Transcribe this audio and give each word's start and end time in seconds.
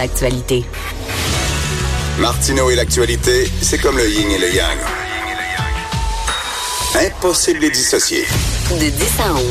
Actualité. 0.00 0.64
Martineau 2.18 2.70
et 2.70 2.74
l'actualité, 2.74 3.46
c'est 3.60 3.76
comme 3.76 3.98
le 3.98 4.08
yin 4.08 4.30
et 4.30 4.38
le 4.38 4.54
yang. 4.54 4.78
Impossible 6.94 7.58
de 7.58 7.64
les 7.64 7.70
dissocier. 7.70 8.24
De 8.70 8.88
10 8.88 9.20
à 9.20 9.34
11. 9.34 9.42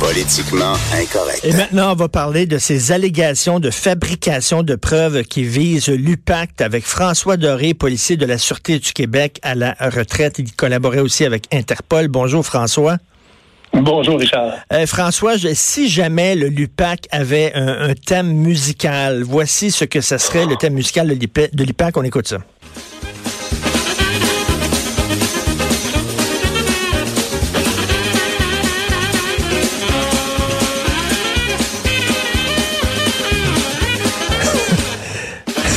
Politiquement 0.00 0.72
incorrect. 1.00 1.44
Et 1.44 1.52
maintenant, 1.52 1.92
on 1.92 1.94
va 1.94 2.08
parler 2.08 2.46
de 2.46 2.58
ces 2.58 2.90
allégations 2.90 3.60
de 3.60 3.70
fabrication 3.70 4.64
de 4.64 4.74
preuves 4.74 5.22
qui 5.22 5.44
visent 5.44 5.90
l'UPACT 5.90 6.60
avec 6.60 6.84
François 6.84 7.36
Doré, 7.36 7.72
policier 7.72 8.16
de 8.16 8.26
la 8.26 8.38
Sûreté 8.38 8.80
du 8.80 8.92
Québec 8.92 9.38
à 9.44 9.54
la 9.54 9.76
retraite. 9.78 10.40
Il 10.40 10.52
collaborait 10.54 10.98
aussi 10.98 11.24
avec 11.24 11.44
Interpol. 11.54 12.08
Bonjour 12.08 12.44
François. 12.44 12.98
Bonjour, 13.74 14.18
Richard. 14.18 14.52
Euh, 14.72 14.86
François, 14.86 15.34
si 15.54 15.88
jamais 15.88 16.34
le 16.34 16.48
LUPAC 16.48 17.08
avait 17.10 17.52
un, 17.54 17.90
un 17.90 17.94
thème 17.94 18.32
musical, 18.32 19.22
voici 19.22 19.70
ce 19.70 19.84
que 19.84 20.00
ce 20.00 20.18
serait 20.18 20.46
le 20.46 20.56
thème 20.56 20.74
musical 20.74 21.08
de 21.08 21.64
l'UPAC. 21.64 21.96
On 21.96 22.02
écoute 22.02 22.28
ça. 22.28 22.36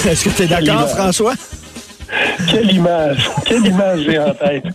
Est-ce 0.07 0.25
que 0.25 0.29
tu 0.29 0.43
es 0.43 0.47
d'accord, 0.47 0.87
François? 0.89 1.33
Quelle 2.49 2.71
image, 2.71 3.29
quelle 3.45 3.65
image 3.65 3.99
j'ai 4.01 4.19
en 4.19 4.33
tête. 4.33 4.65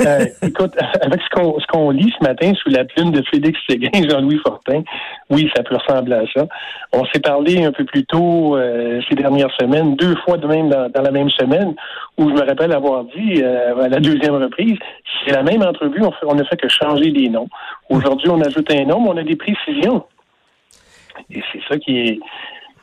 Euh, 0.00 0.26
écoute, 0.42 0.74
avec 1.02 1.20
ce 1.22 1.28
qu'on 1.34 1.58
ce 1.58 1.66
qu'on 1.66 1.90
lit 1.90 2.14
ce 2.16 2.24
matin 2.24 2.52
sous 2.62 2.68
la 2.68 2.84
plume 2.84 3.10
de 3.10 3.20
Félix 3.32 3.58
Séguin, 3.68 3.90
Jean-Louis 4.08 4.38
Fortin, 4.46 4.82
oui, 5.28 5.50
ça 5.56 5.64
peut 5.64 5.74
ressembler 5.74 6.14
à 6.14 6.22
ça. 6.32 6.46
On 6.92 7.04
s'est 7.06 7.18
parlé 7.18 7.64
un 7.64 7.72
peu 7.72 7.84
plus 7.84 8.06
tôt 8.06 8.56
euh, 8.56 9.00
ces 9.08 9.16
dernières 9.16 9.50
semaines, 9.60 9.96
deux 9.96 10.14
fois 10.24 10.36
de 10.36 10.46
même 10.46 10.68
dans, 10.68 10.88
dans 10.88 11.02
la 11.02 11.10
même 11.10 11.30
semaine, 11.30 11.74
où 12.16 12.28
je 12.28 12.34
me 12.34 12.46
rappelle 12.46 12.72
avoir 12.72 13.06
dit 13.06 13.42
euh, 13.42 13.76
à 13.76 13.88
la 13.88 13.98
deuxième 13.98 14.36
reprise, 14.36 14.78
c'est 15.24 15.32
la 15.32 15.42
même 15.42 15.62
entrevue, 15.62 16.00
on, 16.00 16.12
fait, 16.12 16.26
on 16.26 16.36
ne 16.36 16.44
fait 16.44 16.56
que 16.56 16.68
changer 16.68 17.10
les 17.10 17.28
noms. 17.28 17.48
Aujourd'hui, 17.90 18.30
on 18.30 18.40
ajoute 18.40 18.70
un 18.70 18.84
nom, 18.84 19.00
mais 19.00 19.10
on 19.10 19.16
a 19.16 19.24
des 19.24 19.36
précisions. 19.36 20.04
Et 21.28 21.42
c'est 21.52 21.60
ça 21.68 21.76
qui 21.76 21.98
est 21.98 22.20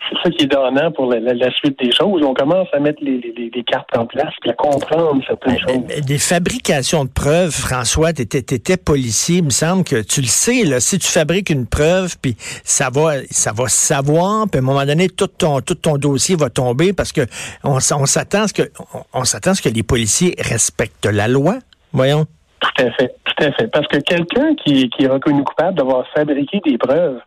c'est 0.10 0.16
ça 0.24 0.30
qui 0.30 0.44
est 0.44 0.48
donnant 0.48 0.92
pour 0.92 1.12
la, 1.12 1.20
la- 1.20 1.34
la 1.34 1.52
suite 1.52 1.78
des 1.80 1.92
choses. 1.92 2.22
On 2.24 2.34
commence 2.34 2.68
à 2.74 2.80
mettre 2.80 3.00
les, 3.04 3.18
les- 3.18 3.52
les 3.54 3.64
cartes 3.64 3.96
en 3.98 4.06
place 4.06 4.34
puis 4.42 4.50
à 4.52 4.54
comprendre 4.54 5.22
certaines 5.28 5.60
choses. 5.60 6.06
Des 6.06 6.18
fabrications 6.18 7.06
de 7.06 7.10
preuves, 7.10 7.52
François, 7.52 8.14
tu 8.14 8.22
étais, 8.24 8.78
policier, 8.78 9.38
il 9.38 9.46
me 9.46 9.50
semble 9.50 9.84
que 9.84 10.02
tu 10.02 10.22
le 10.22 10.28
sais, 10.28 10.64
là, 10.64 10.80
si 10.80 11.00
tu 11.00 11.08
fabriques 11.08 11.50
une 11.50 11.66
preuve, 11.68 12.16
puis 12.22 12.36
ça 12.64 12.90
va 12.94 13.14
ça 13.30 13.52
va 13.54 13.68
savoir, 13.68 14.48
puis 14.50 14.60
à 14.60 14.62
un 14.62 14.66
moment 14.66 14.86
donné, 14.86 15.10
tout 15.10 15.28
ton, 15.28 15.62
tout 15.62 15.76
ton 15.76 15.98
dossier 15.98 16.36
va 16.36 16.50
tomber 16.50 16.94
parce 16.94 17.12
que 17.12 17.22
on, 17.64 17.80
s'attend 17.80 18.44
à 18.44 18.48
ce 18.48 18.54
que 18.54 18.64
on, 18.94 19.20
on 19.22 19.24
s'attend 19.24 19.52
à 19.52 19.56
ce 19.56 19.62
que 19.62 19.70
les 19.70 19.84
policiers 19.84 20.36
respectent 20.40 21.06
la 21.06 21.28
loi. 21.28 21.56
Voyons. 21.94 22.26
Tout 22.60 22.84
à 22.84 22.92
fait, 22.92 23.16
tout 23.26 23.44
à 23.44 23.52
fait. 23.52 23.68
Parce 23.68 23.88
que 23.88 23.98
quelqu'un 23.98 24.56
qui, 24.64 24.90
qui 24.90 25.04
est 25.04 25.08
reconnu 25.08 25.44
coupable 25.44 25.78
d'avoir 25.78 26.06
fabriqué 26.16 26.62
des 26.66 26.78
preuves 26.78 27.20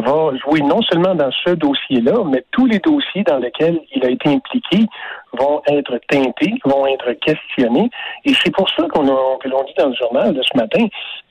va 0.00 0.36
jouer 0.38 0.60
non 0.60 0.80
seulement 0.82 1.14
dans 1.14 1.30
ce 1.44 1.50
dossier-là, 1.50 2.24
mais 2.30 2.44
tous 2.50 2.66
les 2.66 2.78
dossiers 2.78 3.22
dans 3.24 3.38
lesquels 3.38 3.80
il 3.94 4.04
a 4.04 4.10
été 4.10 4.28
impliqué 4.28 4.86
vont 5.32 5.62
être 5.68 5.98
teintés, 6.08 6.54
vont 6.64 6.86
être 6.86 7.12
questionnés. 7.12 7.90
Et 8.24 8.32
c'est 8.34 8.52
pour 8.52 8.68
ça 8.70 8.84
qu'on 8.88 9.06
que 9.38 9.48
l'on 9.48 9.62
dit 9.64 9.74
dans 9.78 9.88
le 9.88 9.94
journal 9.94 10.34
de 10.34 10.42
ce 10.42 10.56
matin 10.56 10.86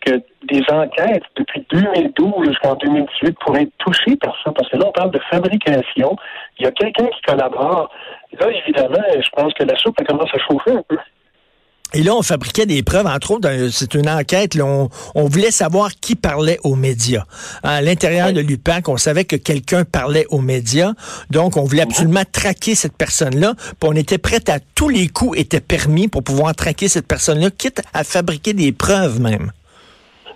que 0.05 0.21
des 0.43 0.63
enquêtes 0.71 1.23
depuis 1.35 1.65
2012 1.71 2.47
jusqu'en 2.47 2.75
2018 2.75 3.37
pourraient 3.39 3.63
être 3.63 3.77
touchées 3.79 4.15
par 4.15 4.35
ça. 4.43 4.51
Parce 4.51 4.69
que 4.69 4.77
là, 4.77 4.85
on 4.87 4.91
parle 4.91 5.11
de 5.11 5.19
fabrication. 5.29 6.15
Il 6.57 6.65
y 6.65 6.67
a 6.67 6.71
quelqu'un 6.71 7.07
qui 7.07 7.21
collabore. 7.21 7.89
Là, 8.39 8.47
évidemment, 8.51 9.03
je 9.15 9.29
pense 9.29 9.53
que 9.53 9.63
la 9.63 9.75
soupe 9.77 9.95
elle 9.99 10.07
commence 10.07 10.33
à 10.33 10.39
chauffer 10.39 10.71
un 10.71 10.83
peu. 10.87 10.97
Et 11.95 12.03
là, 12.03 12.13
on 12.13 12.21
fabriquait 12.21 12.67
des 12.67 12.83
preuves, 12.83 13.07
entre 13.07 13.31
autres, 13.31 13.49
c'est 13.71 13.95
une 13.95 14.07
enquête, 14.07 14.53
là, 14.53 14.63
on, 14.63 14.89
on 15.15 15.25
voulait 15.25 15.49
savoir 15.49 15.89
qui 15.99 16.15
parlait 16.15 16.59
aux 16.63 16.75
médias. 16.75 17.23
À 17.63 17.81
l'intérieur 17.81 18.31
de 18.31 18.41
l'UPAC, 18.41 18.87
on 18.89 18.97
savait 18.97 19.25
que 19.25 19.35
quelqu'un 19.35 19.85
parlait 19.85 20.27
aux 20.29 20.39
médias, 20.39 20.93
donc 21.31 21.57
on 21.57 21.63
voulait 21.63 21.81
absolument 21.81 22.21
traquer 22.31 22.75
cette 22.75 22.95
personne-là, 22.95 23.55
puis 23.57 23.89
on 23.89 23.93
était 23.93 24.19
prêt 24.19 24.47
à 24.49 24.59
tous 24.75 24.89
les 24.89 25.07
coups 25.07 25.39
étaient 25.39 25.61
permis 25.61 26.07
pour 26.07 26.23
pouvoir 26.23 26.53
traquer 26.53 26.89
cette 26.89 27.07
personne-là, 27.07 27.49
quitte 27.49 27.81
à 27.93 28.03
fabriquer 28.03 28.53
des 28.53 28.71
preuves 28.71 29.19
même. 29.19 29.51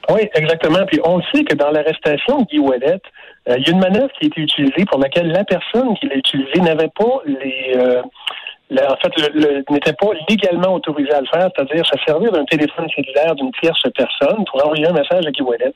Oui, 0.09 0.21
exactement. 0.33 0.85
Puis 0.87 0.99
on 1.03 1.21
sait 1.33 1.43
que 1.43 1.55
dans 1.55 1.69
l'arrestation 1.69 2.41
de 2.41 2.45
Guy 2.47 2.59
Ouellet, 2.59 2.99
euh, 3.47 3.57
il 3.59 3.67
y 3.67 3.69
a 3.69 3.73
une 3.73 3.79
manœuvre 3.79 4.09
qui 4.19 4.25
a 4.25 4.27
été 4.27 4.41
utilisée 4.41 4.85
pour 4.89 4.99
laquelle 4.99 5.27
la 5.27 5.43
personne 5.43 5.95
qui 5.99 6.07
l'a 6.07 6.15
utilisée 6.15 6.61
n'avait 6.61 6.91
pas 6.95 7.21
les... 7.25 7.73
euh, 7.77 8.01
en 8.81 8.95
fait, 8.97 9.11
n'était 9.69 9.93
pas 9.93 10.07
légalement 10.29 10.73
autorisé 10.75 11.11
à 11.13 11.21
le 11.21 11.27
faire, 11.27 11.49
c'est-à-dire 11.55 11.85
se 11.85 11.97
servir 12.05 12.31
d'un 12.31 12.45
téléphone 12.45 12.87
cellulaire 12.95 13.35
d'une 13.35 13.51
tierce 13.61 13.83
personne 13.95 14.43
pour 14.45 14.65
envoyer 14.65 14.87
un 14.87 14.93
message 14.93 15.25
à 15.25 15.31
Guy 15.31 15.41
Ouellet. 15.41 15.73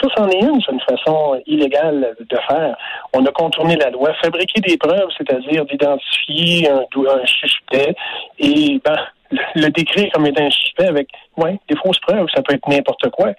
Ça, 0.00 0.08
c'en 0.16 0.28
est 0.28 0.40
une, 0.40 0.60
c'est 0.62 0.72
une 0.72 0.80
façon 0.80 1.40
illégale 1.46 2.14
de 2.18 2.36
faire. 2.48 2.76
On 3.12 3.24
a 3.26 3.32
contourné 3.32 3.76
la 3.76 3.90
loi, 3.90 4.12
fabriquer 4.22 4.60
des 4.60 4.76
preuves, 4.76 5.08
c'est-à-dire 5.18 5.64
d'identifier 5.66 6.70
un, 6.70 6.80
un 6.80 7.26
suspect 7.26 7.94
et 8.38 8.80
ben, 8.84 8.96
le, 9.30 9.38
le 9.56 9.68
décrire 9.70 10.10
comme 10.12 10.26
étant 10.26 10.44
un 10.44 10.50
suspect 10.50 10.86
avec 10.86 11.08
ouais, 11.36 11.58
des 11.68 11.76
fausses 11.76 12.00
preuves, 12.00 12.26
ça 12.34 12.42
peut 12.42 12.54
être 12.54 12.68
n'importe 12.68 13.08
quoi. 13.10 13.32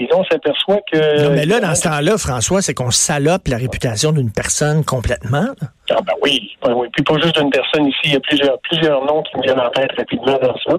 Et 0.00 0.06
là, 0.06 0.16
on 0.16 0.24
s'aperçoit 0.24 0.80
que... 0.92 1.24
Non, 1.24 1.30
mais 1.34 1.44
là, 1.44 1.58
dans 1.60 1.74
ce 1.74 1.82
temps-là, 1.88 2.16
François, 2.18 2.62
c'est 2.62 2.72
qu'on 2.72 2.92
salope 2.92 3.48
la 3.48 3.56
réputation 3.56 4.12
d'une 4.12 4.30
personne 4.30 4.84
complètement. 4.84 5.48
là. 5.60 5.68
Ah 5.90 6.00
ben 6.02 6.14
oui, 6.22 6.56
ben 6.62 6.74
oui. 6.74 6.88
Puis 6.92 7.02
pas 7.02 7.14
juste 7.20 7.38
d'une 7.40 7.50
personne 7.50 7.86
ici, 7.86 8.00
il 8.04 8.12
y 8.12 8.16
a 8.16 8.20
plusieurs, 8.20 8.58
plusieurs 8.60 9.04
noms 9.04 9.22
qui 9.22 9.36
me 9.38 9.42
viennent 9.42 9.60
en 9.60 9.70
tête 9.70 9.90
rapidement 9.96 10.38
dans 10.42 10.56
ça. 10.66 10.76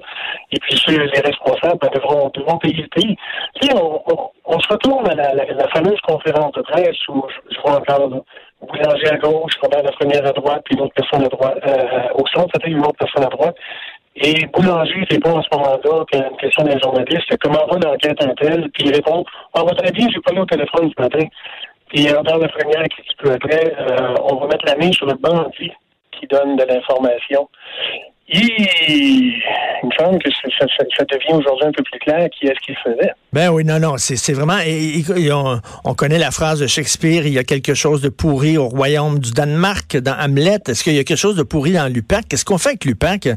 Et 0.52 0.60
puis 0.60 0.78
ceux, 0.78 0.98
les 0.98 1.22
responsables 1.22 1.80
ben, 1.82 1.90
devront, 1.94 2.32
devront 2.34 2.58
payer 2.58 2.84
le 2.84 2.88
prix. 2.90 3.18
Tu 3.62 3.68
sais, 3.68 3.76
on, 3.76 4.02
on, 4.46 4.60
se 4.60 4.68
retourne 4.68 5.10
à 5.10 5.16
la, 5.16 5.34
la, 5.34 5.46
la 5.46 5.68
fameuse 5.70 6.00
conférence 6.02 6.54
de 6.54 6.62
presse 6.62 7.08
où 7.08 7.24
je, 7.50 7.60
vois 7.62 7.78
encore 7.78 8.24
Boulanger 8.62 9.08
à 9.10 9.18
gauche, 9.18 9.54
Robert 9.62 9.84
Lafrenière 9.84 10.26
à 10.28 10.34
droite, 10.34 10.62
puis 10.66 10.76
une 10.76 10.82
autre 10.82 10.94
personne 10.94 11.26
à 11.26 11.30
droite, 11.30 11.58
euh, 11.66 12.14
au 12.16 12.28
centre, 12.28 12.50
c'était 12.54 12.72
une 12.72 12.82
autre 12.82 12.98
personne 13.00 13.24
à 13.24 13.30
droite. 13.30 13.56
Et 14.16 14.46
Boulanger 14.48 15.06
répond 15.10 15.40
à 15.40 15.44
ce 15.44 15.58
moment-là, 15.58 16.04
à 16.12 16.18
une 16.18 16.38
question 16.38 16.64
d'un 16.64 16.78
journaliste, 16.78 17.38
comment 17.42 17.66
va 17.68 17.80
l'enquête 17.80 18.22
un 18.22 18.34
tel? 18.36 18.70
Puis 18.72 18.88
il 18.88 18.94
répond, 18.94 19.24
va 19.56 19.64
très 19.76 19.92
bien, 19.92 20.08
j'ai 20.14 20.20
pas 20.20 20.34
eu 20.34 20.40
au 20.40 20.46
téléphone 20.46 20.92
ce 20.96 21.02
matin. 21.02 21.26
Puis 21.90 22.12
Robert 22.12 22.38
Lafrenière 22.38 22.84
qui 22.96 23.02
dit 23.02 23.16
peu 23.18 23.32
après, 23.32 23.74
on 24.24 24.36
va 24.36 24.48
mettre 24.48 24.66
la 24.66 24.76
main 24.78 24.92
sur 24.92 25.08
le 25.08 25.16
bandit 25.16 25.72
qui 26.12 26.28
donne 26.28 26.56
de 26.56 26.64
l'information. 26.64 27.50
Il 28.32 29.42
me 29.84 29.92
semble 29.98 30.22
que 30.22 30.30
ça, 30.30 31.06
devient 31.06 31.34
aujourd'hui 31.34 31.66
un 31.66 31.72
peu 31.72 31.82
plus 31.82 32.00
clair 32.00 32.30
qui 32.30 32.46
est-ce 32.46 32.60
qu'il 32.64 32.76
faisait. 32.84 33.12
Ben 33.34 33.50
oui, 33.50 33.66
non, 33.66 33.80
non, 33.80 33.96
c'est 33.98 34.34
vraiment. 34.34 34.60
et 34.60 35.04
on, 35.32 35.60
on 35.84 35.94
connaît 35.96 36.20
la 36.20 36.30
phrase 36.30 36.60
de 36.60 36.68
Shakespeare 36.68 37.26
il 37.26 37.34
y 37.34 37.40
a 37.40 37.44
quelque 37.44 37.74
chose 37.74 38.02
de 38.02 38.10
pourri 38.10 38.60
au 38.60 38.68
royaume 38.68 39.18
du 39.18 39.32
Danemark 39.32 39.98
dans 39.98 40.14
Hamlet. 40.14 40.60
Est-ce 40.68 40.84
qu'il 40.84 40.94
y 40.94 41.00
a 41.00 41.04
quelque 41.04 41.18
chose 41.18 41.38
de 41.38 41.44
pourri 41.44 41.72
dans 41.72 41.92
l'UPAC? 41.92 42.28
Qu'est-ce 42.28 42.46
qu'on 42.46 42.60
fait 42.60 42.70
avec 42.70 42.86
l'UPAC? 42.86 43.30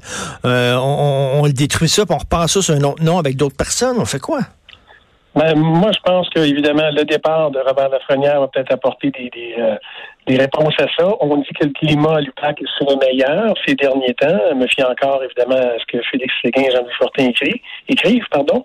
Euh, 0.44 0.76
on, 0.76 1.40
on 1.40 1.46
le 1.46 1.54
détruit 1.54 1.88
ça, 1.88 2.04
puis 2.04 2.14
on 2.14 2.18
repasse 2.18 2.52
ça 2.52 2.60
sur 2.60 2.74
un 2.74 2.82
autre 2.82 3.02
nom 3.02 3.18
avec 3.18 3.36
d'autres 3.36 3.56
personnes. 3.56 3.96
On 3.98 4.04
fait 4.04 4.20
quoi? 4.20 4.40
Ben, 5.34 5.54
moi, 5.56 5.90
je 5.92 6.00
pense 6.04 6.28
que 6.28 6.40
évidemment 6.40 6.90
le 6.90 7.04
départ 7.04 7.50
de 7.50 7.58
Robert 7.58 7.88
Lafrenière 7.88 8.40
va 8.40 8.48
peut-être 8.48 8.72
apporter 8.72 9.10
des, 9.10 9.30
des, 9.30 9.54
euh, 9.58 9.76
des 10.26 10.36
réponses 10.36 10.74
à 10.78 10.86
ça. 10.96 11.08
On 11.20 11.36
dit 11.36 11.48
que 11.58 11.64
le 11.64 11.72
climat 11.72 12.16
à 12.16 12.20
l'UPAC 12.20 12.60
serait 12.78 12.96
meilleur 12.96 13.54
ces 13.66 13.74
derniers 13.74 14.12
temps. 14.14 14.38
Je 14.50 14.54
me 14.54 14.66
fie 14.66 14.82
encore 14.82 15.22
évidemment 15.24 15.56
à 15.56 15.78
ce 15.78 15.86
que 15.86 16.02
Félix 16.10 16.32
Séguin 16.44 16.64
et 16.64 16.70
Jean-Louis 16.70 16.92
Fortin 16.98 17.24
écrit, 17.28 17.62
écrivent. 17.88 18.26
Pardon. 18.30 18.62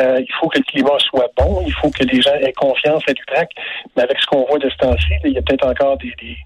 Euh, 0.00 0.20
il 0.20 0.32
faut 0.38 0.48
que 0.48 0.58
le 0.58 0.64
climat 0.64 0.98
soit 0.98 1.30
bon. 1.36 1.62
Il 1.66 1.72
faut 1.72 1.90
que 1.90 2.04
les 2.04 2.20
gens 2.20 2.34
aient 2.34 2.52
confiance 2.52 3.02
à 3.08 3.12
l'UPAC. 3.12 3.50
Mais 3.96 4.02
avec 4.02 4.20
ce 4.20 4.26
qu'on 4.26 4.44
voit 4.44 4.58
de 4.58 4.68
ce 4.68 4.76
temps-ci, 4.76 5.14
il 5.24 5.32
y 5.32 5.38
a 5.38 5.42
peut-être 5.42 5.66
encore 5.66 5.96
des, 5.96 6.12
des, 6.20 6.36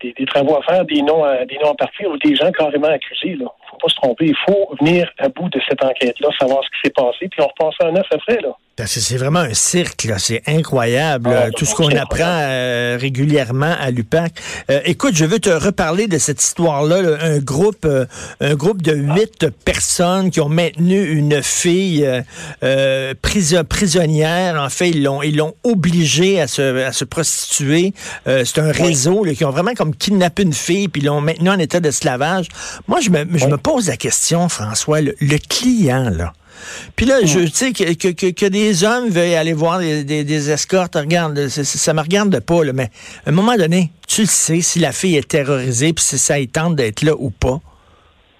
des, 0.00 0.26
travaux 0.26 0.56
à 0.56 0.62
faire, 0.62 0.84
des 0.84 1.02
noms 1.02 1.24
à, 1.24 1.44
des 1.44 1.58
noms 1.58 1.70
à 1.70 1.74
partir 1.74 2.10
ou 2.10 2.16
des 2.18 2.34
gens 2.34 2.50
carrément 2.52 2.88
accusés. 2.88 3.36
Il 3.38 3.48
faut 3.70 3.76
pas 3.76 3.88
se 3.88 3.96
tromper. 3.96 4.26
Il 4.26 4.36
faut 4.46 4.74
venir 4.80 5.10
à 5.18 5.28
bout 5.28 5.48
de 5.48 5.60
cette 5.68 5.82
enquête-là, 5.82 6.28
savoir 6.38 6.62
ce 6.64 6.68
qui 6.70 6.76
s'est 6.84 6.92
passé, 6.92 7.28
puis 7.28 7.40
on 7.40 7.46
repasse 7.46 7.74
à 7.80 7.90
neuf 7.90 8.06
après, 8.10 8.40
là. 8.40 8.56
Parce 8.76 8.94
que 8.94 9.00
c'est 9.00 9.18
vraiment 9.18 9.38
un 9.38 9.54
cirque, 9.54 10.02
là. 10.02 10.18
C'est 10.18 10.42
incroyable, 10.48 11.30
ah, 11.32 11.50
tout 11.56 11.64
ce 11.64 11.76
qu'on 11.76 11.94
apprend 11.94 12.24
euh, 12.24 12.98
régulièrement 13.00 13.72
à 13.78 13.92
l'UPAC. 13.92 14.32
Euh, 14.68 14.80
écoute, 14.84 15.14
je 15.14 15.24
veux 15.24 15.38
te 15.38 15.50
reparler 15.50 16.08
de 16.08 16.18
cette 16.18 16.42
histoire-là. 16.42 17.18
Un 17.20 17.38
groupe, 17.38 17.84
euh, 17.84 18.04
un 18.40 18.56
groupe 18.56 18.82
de 18.82 18.92
huit 18.92 19.46
personnes 19.64 20.32
qui 20.32 20.40
ont 20.40 20.48
maintenu 20.48 21.08
une 21.08 21.40
fille 21.40 22.04
prisonnière. 23.22 24.60
En 24.60 24.68
fait, 24.70 24.90
ils 24.90 25.04
l'ont, 25.04 25.22
ils 25.22 25.36
l'ont 25.36 25.54
obligée 25.62 26.40
à 26.40 26.48
se, 26.48 26.84
à 26.84 26.92
se 26.92 27.04
prostituer. 27.04 27.94
c'est 28.26 28.58
un 28.58 28.72
réseau 28.72 29.24
qui 29.36 29.44
ont 29.44 29.50
vraiment 29.50 29.74
comme 29.74 29.94
kidnappé 29.94 30.42
une 30.42 30.52
fille 30.52 30.88
puis 30.88 31.00
l'ont 31.00 31.20
maintenue 31.20 31.50
en 31.50 31.58
état 31.60 31.78
d'esclavage. 31.78 32.48
Moi, 32.88 32.98
je 33.00 33.10
me, 33.10 33.24
je 33.38 33.46
me 33.46 33.56
pose 33.56 33.86
la 33.86 33.96
question, 33.96 34.48
François, 34.48 35.00
le 35.00 35.38
client 35.48 36.10
là. 36.10 36.32
Puis 36.96 37.06
là, 37.06 37.16
je 37.24 37.46
sais 37.46 37.72
que, 37.72 37.94
que, 37.94 38.30
que, 38.30 38.46
des 38.46 38.84
hommes 38.84 39.08
veuillent 39.08 39.36
aller 39.36 39.52
voir 39.52 39.78
des, 39.78 40.04
des, 40.04 40.50
escortes. 40.50 40.94
Regarde, 40.94 41.48
ça, 41.48 41.94
me 41.94 42.00
regarde 42.00 42.38
pas, 42.40 42.64
là, 42.64 42.72
mais 42.72 42.90
à 43.26 43.30
un 43.30 43.32
moment 43.32 43.56
donné, 43.56 43.90
tu 44.06 44.22
le 44.22 44.26
sais 44.26 44.60
si 44.60 44.78
la 44.78 44.92
fille 44.92 45.16
est 45.16 45.28
terrorisée, 45.28 45.92
puis 45.92 46.04
si 46.04 46.18
ça 46.18 46.34
tente 46.52 46.76
d'être 46.76 47.02
là 47.02 47.12
ou 47.18 47.30
pas. 47.30 47.60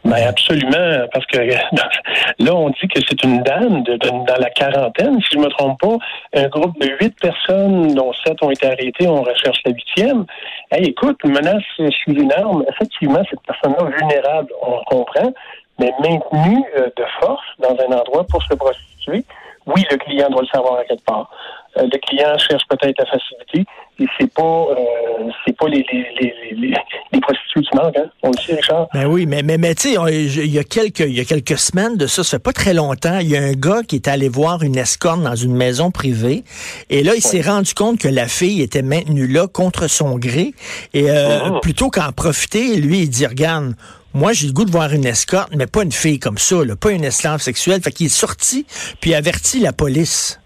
Ben 0.05 0.28
absolument, 0.28 1.06
parce 1.12 1.25
que 1.26 1.38
là, 2.38 2.55
on 2.55 2.69
dit 2.69 2.88
que 2.94 3.00
c'est 3.08 3.25
une 3.25 3.43
dame 3.43 3.82
de, 3.84 3.96
dans 3.96 4.37
la 4.38 4.50
quarantaine, 4.50 5.19
si 5.22 5.28
je 5.32 5.38
ne 5.38 5.44
me 5.44 5.49
trompe 5.49 5.81
pas, 5.81 5.96
un 6.34 6.49
groupe 6.49 6.78
de 6.78 6.90
huit 7.00 7.14
personnes, 7.20 7.94
dont 7.94 8.12
sept 8.12 8.37
ont 8.43 8.50
été 8.50 8.67
arrêtées, 8.67 9.08
on 9.08 9.22
recherche 9.22 9.58
la 9.64 9.72
huitième. 9.72 10.26
Hey, 10.70 10.88
écoute, 10.88 11.25
menace 11.25 11.62
sur 11.76 11.88
une 12.08 12.32
arme, 12.32 12.64
effectivement, 12.69 13.22
cette 13.31 13.40
personne-là 13.46 13.96
vulnérable, 13.96 14.50
on 14.60 14.84
comprend, 14.84 15.32
mais 15.79 15.93
maintenu 16.00 16.65
euh, 16.76 16.88
de 16.97 17.05
force 17.21 17.44
dans 17.59 17.76
un 17.76 17.99
endroit 17.99 18.25
pour 18.25 18.43
se 18.43 18.55
prostituer, 18.55 19.25
oui, 19.67 19.85
le 19.91 19.97
client 19.97 20.29
doit 20.31 20.43
le 20.43 20.49
savoir 20.49 20.81
à 20.81 20.85
quelque 20.85 21.05
part. 21.05 21.31
Euh, 21.79 21.82
le 21.91 21.99
client 21.99 22.37
cherche 22.38 22.62
peut-être 22.69 22.99
la 22.99 23.06
facilité 23.06 23.65
et 23.99 24.06
c'est 24.19 24.32
pas 24.32 24.43
euh, 24.43 25.31
c'est 25.44 25.56
pas 25.56 25.67
les, 25.69 25.85
les, 25.91 26.35
les, 26.53 26.75
les, 27.12 27.21
prostituées 27.21 27.62
qui 27.62 27.76
manquent, 27.76 27.97
hein? 27.97 28.11
On 28.23 28.31
le 28.31 28.37
sait, 28.37 28.55
Richard. 28.55 28.87
Ben 28.93 29.06
oui, 29.06 29.25
mais 29.26 29.43
mais, 29.43 29.56
mais 29.56 29.75
tu 29.75 29.94
sais, 29.94 30.12
il 30.12 30.53
y 30.53 30.59
a 30.59 30.65
quelques 30.65 31.00
il 31.00 31.17
y 31.17 31.21
a 31.21 31.25
quelques 31.25 31.59
semaines 31.59 31.97
de 31.97 32.06
ça, 32.06 32.23
ça 32.23 32.37
fait 32.37 32.43
pas 32.43 32.53
très 32.53 32.75
longtemps, 32.75 33.19
il 33.19 33.29
y 33.29 33.37
a 33.37 33.41
un 33.41 33.53
gars 33.53 33.82
qui 33.87 33.97
est 33.97 34.06
allé 34.06 34.29
voir 34.29 34.62
une 34.62 34.77
escorte 34.77 35.23
dans 35.23 35.35
une 35.35 35.55
maison 35.56 35.91
privée 35.91 36.44
et 36.91 37.03
là 37.03 37.15
il 37.17 37.23
s'est 37.23 37.41
rendu 37.41 37.73
compte 37.75 37.99
que 37.99 38.09
la 38.09 38.29
fille 38.29 38.62
était 38.62 38.82
maintenue 38.82 39.27
là 39.27 39.49
contre 39.49 39.88
son 39.88 40.19
gré 40.19 40.53
et 40.93 41.06
oh. 41.11 41.61
plutôt 41.61 41.91
qu'en 41.91 42.12
profiter, 42.12 42.77
lui 42.77 43.00
il 43.00 43.09
dit 43.09 43.27
regarde 43.27 43.75
moi, 44.14 44.32
j'ai 44.32 44.46
le 44.46 44.52
goût 44.52 44.64
de 44.64 44.70
voir 44.70 44.93
une 44.93 45.05
escorte, 45.05 45.50
mais 45.56 45.66
pas 45.66 45.82
une 45.82 45.93
fille 45.93 46.20
comme 46.20 46.38
ça, 46.38 46.56
pas 46.81 46.93
une 46.93 47.05
esclave 47.05 47.43
sexuelle. 47.43 47.82
Fait 47.82 47.90
qu'il 47.90 48.06
est 48.06 48.08
sorti, 48.08 48.64
puis 49.00 49.12
averti 49.12 49.58
la 49.58 49.72
police. 49.72 50.38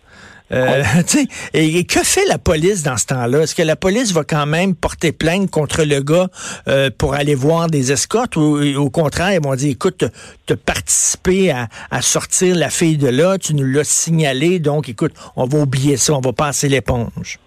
Euh, 0.50 0.82
et, 1.52 1.84
que 1.84 2.02
fait 2.02 2.24
la 2.26 2.38
police 2.38 2.82
dans 2.82 2.96
ce 2.96 3.04
temps-là? 3.06 3.42
Est-ce 3.42 3.54
que 3.54 3.62
la 3.62 3.76
police 3.76 4.12
va 4.12 4.24
quand 4.24 4.46
même 4.46 4.74
porter 4.74 5.12
plainte 5.12 5.50
contre 5.50 5.84
le 5.84 6.00
gars 6.00 6.28
euh, 6.68 6.88
pour 6.96 7.12
aller 7.12 7.34
voir 7.34 7.68
des 7.68 7.92
escortes 7.92 8.36
ou 8.36 8.58
au 8.76 8.88
contraire, 8.88 9.32
ils 9.32 9.42
vont 9.42 9.54
dire, 9.54 9.72
écoute, 9.72 10.04
tu 10.46 10.52
as 10.54 10.56
participé 10.56 11.50
à, 11.50 11.68
à, 11.90 12.00
sortir 12.00 12.56
la 12.56 12.70
fille 12.70 12.96
de 12.96 13.08
là, 13.08 13.36
tu 13.36 13.54
nous 13.54 13.66
l'as 13.66 13.84
signalé, 13.84 14.58
donc 14.58 14.88
écoute, 14.88 15.12
on 15.36 15.44
va 15.44 15.58
oublier 15.58 15.98
ça, 15.98 16.14
on 16.14 16.20
va 16.20 16.32
passer 16.32 16.68
l'éponge? 16.70 17.38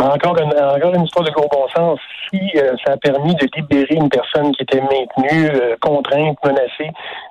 Encore 0.00 0.38
une, 0.38 0.54
encore 0.56 0.94
une 0.94 1.04
histoire 1.04 1.24
de 1.24 1.32
gros 1.32 1.48
bon 1.48 1.66
sens. 1.74 1.98
Si 2.30 2.40
euh, 2.56 2.76
ça 2.86 2.92
a 2.92 2.96
permis 2.98 3.34
de 3.34 3.48
libérer 3.56 3.96
une 3.96 4.08
personne 4.08 4.52
qui 4.52 4.62
était 4.62 4.80
maintenue, 4.80 5.50
euh, 5.54 5.76
contrainte, 5.80 6.38
menacée, 6.44 6.90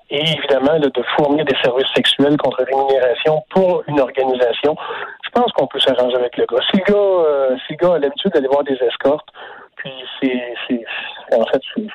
et 0.10 0.20
évidemment 0.20 0.78
de 0.78 0.92
fournir 1.16 1.46
des 1.46 1.56
services 1.64 1.88
sexuels 1.96 2.36
contre 2.38 2.64
rémunération 2.66 3.42
pour 3.52 3.84
une 3.88 4.02
organisation, 4.02 4.76
je 5.24 5.30
pense 5.30 5.52
qu'on 5.54 5.68
peut 5.68 5.80
s'arranger 5.80 6.18
avec 6.18 6.36
le 6.36 6.46
gars. 6.46 6.62
Si 6.72 6.78
le 6.78 6.84
gars, 6.84 7.00
euh, 7.00 7.56
si 7.66 7.74
le 7.74 7.78
gars 7.78 7.96
a 7.96 8.00
l'habitude 8.00 8.32
d'aller 8.32 8.48
voir 8.48 8.64
des 8.64 8.78
escortes, 8.82 9.30
puis 9.78 9.92
c'est, 10.20 10.84
en 11.36 11.46
fait, 11.46 11.62
c'est 11.74 11.88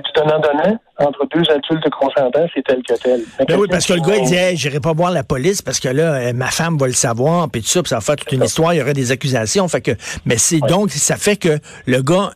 du 0.00 0.10
donnant-donnant 0.14 0.78
entre 0.98 1.26
deux 1.34 1.42
adultes 1.50 1.90
consentants, 1.90 2.46
c'est 2.54 2.62
tel 2.62 2.82
que 2.82 2.94
tel. 2.94 3.22
Ben 3.48 3.58
oui, 3.58 3.66
parce 3.68 3.86
que 3.86 3.94
le 3.94 4.00
gars, 4.00 4.16
il 4.16 4.26
dit, 4.26 4.34
hey, 4.34 4.56
j'irai 4.56 4.80
pas 4.80 4.92
voir 4.92 5.10
la 5.10 5.24
police 5.24 5.62
parce 5.62 5.80
que 5.80 5.88
là, 5.88 6.14
euh, 6.14 6.32
ma 6.32 6.50
femme 6.50 6.78
va 6.78 6.86
le 6.86 6.92
savoir, 6.92 7.48
puis 7.50 7.62
tout 7.62 7.68
ça, 7.68 7.82
puis 7.82 7.90
ça 7.90 7.96
va 7.96 8.00
faire 8.00 8.16
toute 8.16 8.32
une 8.32 8.44
histoire, 8.44 8.74
il 8.74 8.78
y 8.78 8.82
aurait 8.82 8.94
des 8.94 9.10
accusations. 9.10 9.66
Fait 9.68 9.80
que, 9.80 9.92
mais 10.24 10.38
c'est 10.38 10.60
donc, 10.60 10.90
ça 10.90 11.16
fait 11.16 11.36
que 11.36 11.58
le 11.86 12.02
gars, 12.02 12.30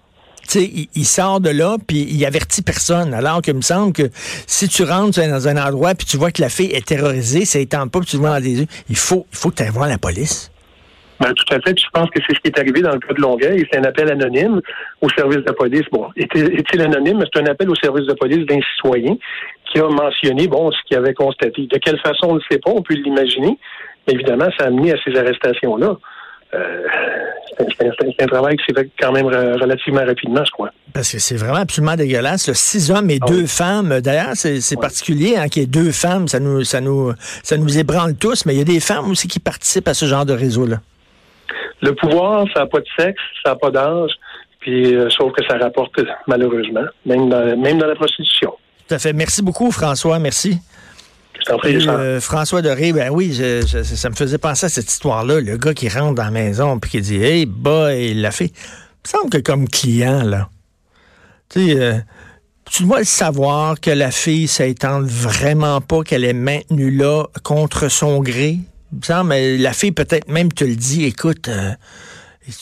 tu 0.49 0.61
sais, 0.61 0.89
il, 0.95 1.05
sort 1.05 1.41
de 1.41 1.51
là, 1.51 1.77
puis 1.87 2.07
il 2.11 2.25
avertit 2.25 2.63
personne. 2.63 3.13
Alors 3.13 3.43
qu'il 3.43 3.55
me 3.55 3.61
semble 3.61 3.93
que 3.93 4.11
si 4.47 4.69
tu 4.69 4.83
rentres 4.83 5.21
dans 5.21 5.47
un 5.49 5.57
endroit, 5.57 5.95
puis 5.95 6.07
tu 6.07 6.17
vois 6.17 6.31
que 6.31 6.41
la 6.41 6.49
fille 6.49 6.73
est 6.73 6.87
terrorisée, 6.87 7.45
ça 7.45 7.59
étend 7.59 7.87
pas, 7.89 8.01
puis 8.01 8.09
tu 8.09 8.17
le 8.17 8.21
vois 8.21 8.31
dans 8.31 8.41
des 8.41 8.61
yeux, 8.61 8.67
il 8.89 8.97
faut, 8.97 9.27
il 9.31 9.37
faut 9.37 9.51
que 9.51 9.57
tu 9.57 9.63
ailles 9.63 9.71
voir 9.71 9.89
la 9.89 9.99
police. 9.99 10.51
Ben, 11.21 11.33
tout 11.33 11.55
à 11.55 11.61
fait. 11.61 11.79
je 11.79 11.87
pense 11.93 12.09
que 12.11 12.21
c'est 12.27 12.35
ce 12.35 12.41
qui 12.41 12.49
est 12.49 12.59
arrivé 12.59 12.81
dans 12.81 12.93
le 12.93 13.01
cas 13.01 13.13
de 13.13 13.21
Longueuil. 13.21 13.67
C'est 13.71 13.79
un 13.79 13.85
appel 13.85 14.11
anonyme 14.11 14.61
au 15.01 15.09
service 15.11 15.45
de 15.45 15.53
police. 15.53 15.85
Bon, 15.91 16.09
est-il 16.17 16.81
anonyme? 16.81 17.25
C'est 17.33 17.43
un 17.43 17.47
appel 17.47 17.69
au 17.71 17.75
service 17.75 18.07
de 18.07 18.15
police 18.15 18.47
d'un 18.47 18.61
citoyen 18.75 19.17
qui 19.71 19.81
a 19.81 19.89
mentionné, 19.89 20.47
bon, 20.47 20.71
ce 20.71 20.79
qu'il 20.87 20.97
avait 20.97 21.15
constaté. 21.15 21.67
De 21.67 21.79
quelle 21.79 21.99
façon, 21.99 22.29
on 22.29 22.35
ne 22.37 22.41
sait 22.51 22.59
pas. 22.59 22.71
On 22.71 22.83
peut 22.83 22.95
l'imaginer. 22.95 23.59
Évidemment, 24.07 24.49
ça 24.57 24.65
a 24.65 24.69
amené 24.69 24.93
à 24.93 24.97
ces 25.05 25.17
arrestations-là. 25.17 25.97
Euh, 26.55 26.83
c'est 27.59 28.23
un, 28.23 28.27
travail 28.27 28.57
qui 28.57 28.65
s'est 28.67 28.81
fait 28.81 28.91
quand 28.99 29.13
même 29.13 29.27
relativement 29.27 30.05
rapidement, 30.05 30.43
je 30.45 30.51
crois. 30.51 30.71
Parce 30.95 31.13
que 31.13 31.19
c'est 31.19 31.37
vraiment 31.37 31.59
absolument 31.59 31.97
dégueulasse. 31.97 32.51
Six 32.53 32.91
hommes 32.91 33.11
et 33.11 33.19
ah 33.21 33.27
deux 33.27 33.47
femmes. 33.47 34.01
D'ailleurs, 34.01 34.33
c'est 34.35 34.81
particulier 34.81 35.37
hein, 35.37 35.49
qu'il 35.49 35.63
y 35.63 35.65
ait 35.65 35.69
deux 35.69 35.93
femmes. 35.93 36.29
Ça 36.29 36.41
nous, 36.41 36.65
ça, 36.65 36.81
nous, 36.81 37.13
ça 37.43 37.57
nous 37.57 37.79
ébranle 37.79 38.15
tous, 38.15 38.47
mais 38.47 38.55
il 38.55 38.59
y 38.59 38.63
a 38.63 38.65
des 38.65 38.81
femmes 38.81 39.11
aussi 39.11 39.29
qui 39.29 39.41
participent 39.41 39.89
à 39.89 39.95
ce 39.95 40.07
genre 40.07 40.25
de 40.25 40.33
réseau-là. 40.33 40.79
Le 41.81 41.95
pouvoir, 41.95 42.47
ça 42.55 42.61
n'a 42.61 42.67
pas 42.67 42.81
de 42.81 42.87
sexe, 42.99 43.21
ça 43.45 43.51
n'a 43.51 43.57
pas 43.57 43.71
d'âge, 43.71 44.11
puis 44.61 44.95
euh, 44.95 45.09
sauf 45.11 45.33
que 45.33 45.45
ça 45.47 45.57
rapporte 45.59 46.01
malheureusement, 46.27 46.87
même 47.07 47.29
dans, 47.29 47.57
même 47.57 47.79
dans 47.79 47.87
la 47.87 47.95
prostitution. 47.95 48.53
Tout 48.89 48.95
à 48.95 48.99
fait. 48.99 49.13
Merci 49.13 49.43
beaucoup, 49.43 49.71
François. 49.71 50.19
Merci. 50.19 50.59
Euh, 51.65 52.21
François 52.21 52.63
Doré, 52.63 52.93
ben 52.93 53.11
oui, 53.11 53.33
ça 53.35 54.11
me 54.11 54.15
faisait 54.15 54.39
penser 54.39 54.67
à 54.67 54.69
cette 54.69 54.91
histoire-là. 54.91 55.41
Le 55.41 55.57
gars 55.57 55.73
qui 55.73 55.89
rentre 55.89 56.15
dans 56.15 56.25
la 56.25 56.31
maison 56.31 56.79
puis 56.79 56.91
qui 56.91 57.01
dit 57.01 57.23
Hey 57.23 57.47
boy, 57.47 58.11
il 58.11 58.23
l'a 58.23 58.31
fait. 58.31 58.47
Il 58.47 59.13
me 59.15 59.19
semble 59.19 59.31
que 59.31 59.39
comme 59.39 59.69
client, 59.69 60.25
là, 60.25 60.49
tu 61.49 61.69
sais, 61.69 61.81
euh, 61.81 61.95
tu 62.71 62.83
dois 62.83 62.99
le 62.99 63.05
savoir 63.05 63.81
que 63.81 63.91
la 63.91 64.11
fille, 64.11 64.49
ça 64.49 64.67
étend 64.67 65.01
vraiment 65.03 65.81
pas 65.81 66.03
qu'elle 66.03 66.25
est 66.25 66.35
maintenue 66.35 66.91
là 66.91 67.25
contre 67.43 67.89
son 67.89 68.21
gré 68.21 68.59
mais 69.25 69.57
la 69.59 69.73
fille 69.73 69.93
peut-être 69.93 70.29
même 70.29 70.53
te 70.53 70.65
le 70.65 70.77
dit, 70.77 71.05
écoute, 71.05 71.49
euh, 71.49 71.73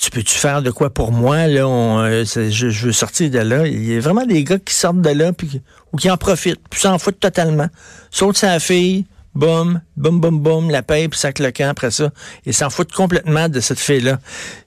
tu 0.00 0.10
peux-tu 0.10 0.34
faire 0.34 0.62
de 0.62 0.70
quoi 0.70 0.90
pour 0.92 1.12
moi? 1.12 1.46
Là, 1.46 1.66
euh, 1.66 2.24
je, 2.24 2.86
veux 2.86 2.92
sortir 2.92 3.30
de 3.30 3.38
là. 3.38 3.66
Il 3.66 3.84
y 3.84 3.96
a 3.96 4.00
vraiment 4.00 4.26
des 4.26 4.42
gars 4.44 4.58
qui 4.58 4.74
sortent 4.74 5.00
de 5.00 5.10
là 5.10 5.32
puis, 5.32 5.62
ou 5.92 5.96
qui 5.96 6.10
en 6.10 6.16
profitent, 6.16 6.60
puis 6.68 6.80
s'en 6.80 6.98
foutent 6.98 7.20
totalement. 7.20 7.68
Saute 8.10 8.36
sa 8.36 8.58
fille, 8.58 9.06
boum, 9.34 9.80
boum, 9.96 10.20
boum, 10.20 10.40
boum, 10.40 10.70
la 10.70 10.82
paye, 10.82 11.08
puis 11.08 11.18
sac 11.18 11.38
le 11.38 11.52
après 11.64 11.90
ça. 11.90 12.10
Ils 12.44 12.54
s'en 12.54 12.70
foutent 12.70 12.92
complètement 12.92 13.48
de 13.48 13.60
cette 13.60 13.80
fille-là. 13.80 14.18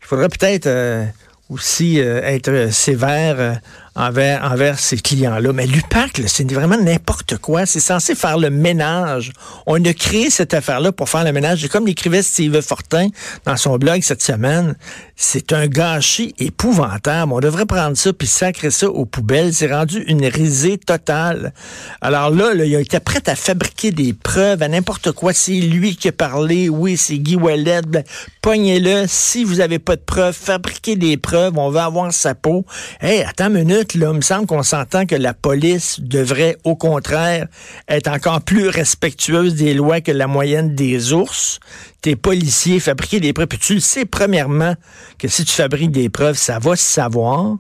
Il 0.02 0.08
faudrait 0.08 0.30
peut-être 0.30 0.68
euh, 0.68 1.06
aussi 1.50 1.98
être 1.98 2.72
sévère 2.72 3.60
envers, 4.00 4.44
envers 4.50 4.80
ces 4.80 4.98
clients-là. 4.98 5.52
Mais 5.54 5.68
l'UPAC, 5.68 6.22
c'est 6.26 6.50
vraiment 6.52 6.78
n'importe 6.78 7.38
quoi. 7.38 7.66
C'est 7.66 7.82
censé 7.82 8.16
faire 8.16 8.38
le 8.38 8.50
ménage. 8.50 9.34
On 9.68 9.84
a 9.84 9.94
créé 9.94 10.30
cette 10.30 10.54
affaire-là 10.54 10.94
pour 10.94 11.10
faire 11.10 11.26
le 11.26 11.34
ménage. 11.34 11.64
Et 11.66 11.68
comme 11.68 11.86
l'écrivait 11.86 12.22
Steve 12.22 12.62
Fortin 12.62 13.10
dans 13.46 13.58
son 13.58 13.78
blog 13.78 14.02
cette 14.02 14.24
semaine, 14.24 14.76
c'est 15.18 15.52
un 15.52 15.68
gâchis 15.68 16.34
épouvantable. 16.40 17.34
On 17.34 17.42
devrait 17.42 17.66
prendre 17.66 17.98
ça 17.98 18.14
puis 18.14 18.28
sacrer 18.28 18.72
ça 18.72 18.90
aux 18.90 19.06
poubelles. 19.06 19.54
C'est 19.54 19.72
rendu 19.72 20.02
une 20.08 20.26
risée 20.26 20.78
totale. 20.78 21.54
Alors 22.00 22.30
là, 22.30 22.54
il 22.54 22.76
a 22.76 22.80
été 22.80 23.00
prêt 23.02 23.22
à 23.28 23.36
fabriquer 23.36 23.92
des 23.92 24.14
preuves 24.14 24.64
à 24.64 24.70
n'importe 24.70 25.12
quoi. 25.12 25.34
C'est 25.34 25.60
lui 25.60 25.98
qui 25.98 26.08
a 26.08 26.14
parlé. 26.14 26.70
Oui, 26.70 26.96
c'est 26.96 27.18
Guy 27.18 27.36
Wallet. 27.36 27.82
Ben, 27.86 28.04
pognez-le. 28.42 29.06
Si 29.08 29.44
vous 29.44 29.60
avez 29.60 29.80
pas 29.80 29.98
de 29.98 30.02
preuves, 30.02 30.36
fabriquez 30.36 30.96
des 30.96 31.18
preuves. 31.18 31.58
On 31.58 31.70
va 31.70 31.84
avoir 31.86 32.14
sa 32.14 32.34
peau. 32.34 32.66
Hey, 33.02 33.24
attends 33.24 33.48
une 33.48 33.66
minute 33.66 33.89
là, 33.96 34.10
il 34.12 34.18
me 34.18 34.22
semble 34.22 34.46
qu'on 34.46 34.64
s'entend 34.64 35.06
que 35.06 35.16
la 35.16 35.34
police 35.34 36.00
devrait, 36.00 36.58
au 36.64 36.76
contraire, 36.76 37.48
être 37.88 38.08
encore 38.08 38.42
plus 38.42 38.68
respectueuse 38.70 39.56
des 39.56 39.74
lois 39.74 40.02
que 40.02 40.12
la 40.12 40.28
moyenne 40.28 40.76
des 40.76 41.14
ours. 41.14 41.60
Tes 42.02 42.16
policiers 42.16 42.80
fabriquer 42.80 43.20
des 43.20 43.34
preuves. 43.34 43.48
Puis 43.48 43.60
tu 43.60 43.74
le 43.74 43.80
sais, 43.80 44.06
premièrement, 44.06 44.76
que 45.18 45.28
si 45.28 45.46
tu 45.46 45.54
fabriques 45.54 45.92
des 45.92 46.10
preuves, 46.10 46.38
ça 46.38 46.60
va 46.60 46.76
se 46.76 46.86
savoir. 46.86 47.58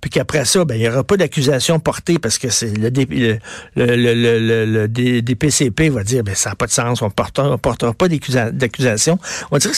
Puis 0.00 0.10
qu'après 0.10 0.44
ça, 0.44 0.64
ben, 0.64 0.74
il 0.74 0.80
n'y 0.80 0.88
aura 0.88 1.04
pas 1.04 1.16
d'accusation 1.16 1.78
portée 1.78 2.18
parce 2.18 2.38
que 2.38 2.48
c'est 2.48 2.76
le, 2.76 2.88
le, 2.88 3.38
le, 3.76 4.14
le, 4.14 4.64
le, 4.64 4.88
DPCP 4.88 5.90
va 5.90 6.02
dire, 6.02 6.22
ben, 6.24 6.34
ça 6.34 6.50
n'a 6.50 6.56
pas 6.56 6.66
de 6.66 6.70
sens, 6.70 7.02
on 7.02 7.06
ne 7.06 7.10
portera, 7.10 7.58
pas 7.94 8.08
d'accusation. 8.08 9.18
On 9.50 9.58
dire, 9.58 9.72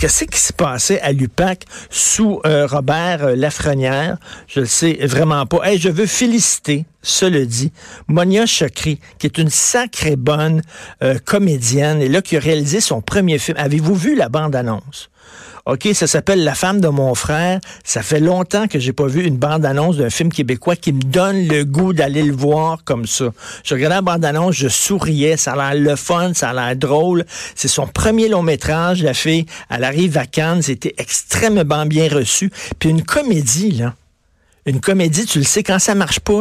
qu'est-ce 0.00 0.24
qui 0.24 0.38
s'est 0.38 0.52
passé 0.52 0.98
à 1.00 1.12
l'UPAC 1.12 1.64
sous 1.90 2.40
euh, 2.44 2.66
Robert 2.66 3.24
euh, 3.24 3.36
Lafrenière? 3.36 4.18
Je 4.48 4.60
le 4.60 4.66
sais 4.66 4.98
vraiment 5.02 5.46
pas. 5.46 5.60
Hey, 5.64 5.78
je 5.78 5.88
veux 5.88 6.06
féliciter 6.06 6.84
cela 7.02 7.44
dit, 7.44 7.72
Monia 8.08 8.44
Chakri, 8.46 9.00
qui 9.18 9.26
est 9.26 9.38
une 9.38 9.50
sacrée 9.50 10.16
bonne 10.16 10.62
euh, 11.02 11.18
comédienne, 11.24 12.02
et 12.02 12.08
là, 12.08 12.20
qui 12.20 12.36
a 12.36 12.40
réalisé 12.40 12.80
son 12.80 13.00
premier 13.00 13.38
film. 13.38 13.56
Avez-vous 13.58 13.94
vu 13.94 14.16
la 14.16 14.28
bande-annonce? 14.28 15.10
OK, 15.66 15.88
ça 15.92 16.06
s'appelle 16.06 16.44
La 16.44 16.54
femme 16.54 16.80
de 16.80 16.88
mon 16.88 17.14
frère. 17.14 17.60
Ça 17.84 18.02
fait 18.02 18.20
longtemps 18.20 18.68
que 18.68 18.78
j'ai 18.78 18.94
pas 18.94 19.06
vu 19.06 19.24
une 19.24 19.36
bande-annonce 19.36 19.98
d'un 19.98 20.08
film 20.08 20.32
québécois 20.32 20.76
qui 20.76 20.94
me 20.94 21.02
donne 21.02 21.46
le 21.46 21.64
goût 21.64 21.92
d'aller 21.92 22.22
le 22.22 22.34
voir 22.34 22.84
comme 22.84 23.06
ça. 23.06 23.26
Je 23.64 23.74
regardais 23.74 23.96
la 23.96 24.02
bande-annonce, 24.02 24.54
je 24.54 24.68
souriais, 24.68 25.36
ça 25.36 25.52
a 25.52 25.74
l'air 25.74 25.82
le 25.82 25.96
fun, 25.96 26.32
ça 26.32 26.50
a 26.50 26.54
l'air 26.54 26.74
drôle. 26.74 27.26
C'est 27.54 27.68
son 27.68 27.86
premier 27.86 28.28
long 28.28 28.42
métrage, 28.42 29.02
la 29.02 29.12
fille. 29.12 29.44
Elle 29.68 29.84
arrive 29.84 30.16
à 30.16 30.24
Cannes, 30.24 30.62
c'était 30.62 30.94
extrêmement 30.96 31.84
bien 31.84 32.08
reçu. 32.08 32.50
Puis 32.78 32.88
une 32.88 33.02
comédie, 33.02 33.72
là. 33.72 33.94
Une 34.64 34.80
comédie, 34.80 35.26
tu 35.26 35.38
le 35.38 35.44
sais, 35.44 35.62
quand 35.62 35.78
ça 35.78 35.94
marche 35.94 36.20
pas, 36.20 36.40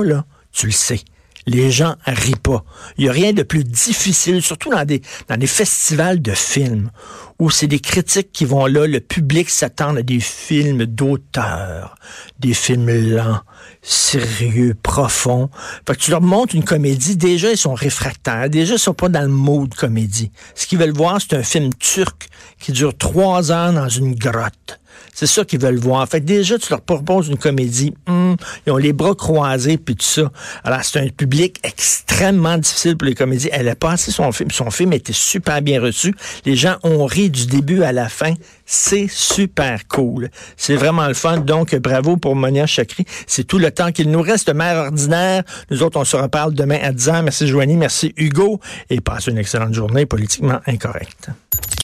tu 0.53 0.67
le 0.67 0.71
sais 0.71 1.01
les 1.47 1.71
gens 1.71 1.95
rient 2.05 2.35
pas. 2.35 2.63
Il 2.97 3.05
n'y 3.05 3.09
a 3.09 3.13
rien 3.13 3.33
de 3.33 3.41
plus 3.41 3.63
difficile, 3.63 4.41
surtout 4.43 4.69
dans 4.69 4.85
des, 4.85 5.01
dans 5.27 5.37
des 5.37 5.47
festivals 5.47 6.21
de 6.21 6.33
films, 6.33 6.91
où 7.39 7.49
c'est 7.49 7.67
des 7.67 7.79
critiques 7.79 8.31
qui 8.31 8.45
vont 8.45 8.65
là, 8.65 8.85
le 8.85 8.99
public 8.99 9.49
s'attend 9.49 9.95
à 9.95 10.01
des 10.03 10.19
films 10.19 10.85
d'auteur, 10.85 11.95
des 12.39 12.53
films 12.53 12.89
lents, 12.89 13.41
sérieux, 13.87 14.75
profonds. 14.83 15.49
Fait 15.87 15.95
que 15.95 16.01
tu 16.01 16.11
leur 16.11 16.21
montres 16.21 16.55
une 16.55 16.65
comédie, 16.65 17.15
déjà 17.15 17.51
ils 17.51 17.57
sont 17.57 17.73
réfractaires, 17.73 18.49
déjà 18.49 18.75
ils 18.75 18.79
sont 18.79 18.93
pas 18.93 19.07
dans 19.07 19.21
le 19.21 19.29
mode 19.29 19.73
comédie. 19.73 20.31
Ce 20.55 20.67
qu'ils 20.67 20.77
veulent 20.77 20.91
voir, 20.91 21.19
c'est 21.21 21.37
un 21.37 21.43
film 21.43 21.73
turc 21.73 22.27
qui 22.59 22.73
dure 22.73 22.95
trois 22.97 23.51
ans 23.51 23.71
dans 23.71 23.87
une 23.87 24.13
grotte. 24.13 24.79
C'est 25.13 25.27
ça 25.27 25.45
qu'ils 25.45 25.59
veulent 25.59 25.79
voir. 25.79 26.07
Fait 26.07 26.19
déjà, 26.19 26.57
tu 26.57 26.69
leur 26.69 26.81
proposes 26.81 27.27
une 27.27 27.37
comédie. 27.37 27.93
Hmm, 28.07 28.33
ils 28.65 28.71
ont 28.71 28.77
les 28.77 28.93
bras 28.93 29.15
croisés, 29.15 29.77
puis 29.77 29.95
tout 29.95 30.05
ça. 30.05 30.31
Alors, 30.63 30.83
c'est 30.83 30.99
un 30.99 31.07
public 31.07 31.59
extrêmement 31.63 32.57
difficile 32.57 32.97
pour 32.97 33.07
les 33.07 33.15
comédies. 33.15 33.49
Elle 33.51 33.69
a 33.69 33.75
passé 33.75 34.11
son 34.11 34.31
film. 34.31 34.51
Son 34.51 34.69
film 34.69 34.93
était 34.93 35.13
super 35.13 35.61
bien 35.61 35.81
reçu. 35.81 36.13
Les 36.45 36.55
gens 36.55 36.77
ont 36.83 37.05
ri 37.05 37.29
du 37.29 37.47
début 37.47 37.83
à 37.83 37.91
la 37.91 38.09
fin. 38.09 38.33
C'est 38.69 39.07
super 39.09 39.87
cool. 39.87 40.29
C'est 40.57 40.75
vraiment 40.75 41.07
le 41.07 41.13
fun. 41.13 41.37
Donc, 41.37 41.73
bravo 41.77 42.17
pour 42.17 42.35
Monia 42.35 42.65
Chakri. 42.65 43.05
C'est 43.25 43.45
tout 43.45 43.59
le 43.59 43.71
temps 43.71 43.93
qu'il 43.93 44.11
nous 44.11 44.21
reste. 44.21 44.53
Mère 44.53 44.75
ordinaire. 44.77 45.43
Nous 45.71 45.83
autres, 45.83 45.97
on 45.97 46.03
se 46.03 46.17
reparle 46.17 46.53
demain 46.53 46.77
à 46.83 46.91
10h. 46.91 47.23
Merci, 47.23 47.47
Joanie. 47.47 47.77
Merci, 47.77 48.13
Hugo. 48.17 48.59
Et 48.89 48.99
passe 48.99 49.27
une 49.27 49.37
excellente 49.37 49.73
journée 49.73 50.05
politiquement 50.05 50.59
incorrecte. 50.67 51.29